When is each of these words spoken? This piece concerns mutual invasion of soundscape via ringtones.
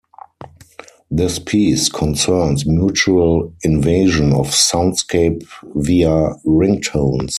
This 1.11 1.37
piece 1.37 1.87
concerns 1.87 2.65
mutual 2.65 3.53
invasion 3.61 4.33
of 4.33 4.47
soundscape 4.47 5.47
via 5.75 6.33
ringtones. 6.43 7.29